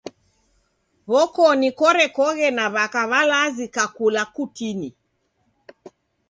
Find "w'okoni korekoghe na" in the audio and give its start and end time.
1.11-2.65